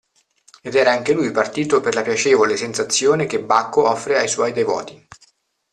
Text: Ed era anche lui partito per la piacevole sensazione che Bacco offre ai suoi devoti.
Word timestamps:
Ed 0.63 0.73
era 0.73 0.89
anche 0.91 1.13
lui 1.13 1.29
partito 1.29 1.79
per 1.79 1.93
la 1.93 2.01
piacevole 2.01 2.57
sensazione 2.57 3.27
che 3.27 3.39
Bacco 3.39 3.87
offre 3.87 4.17
ai 4.17 4.27
suoi 4.27 4.51
devoti. 4.51 5.07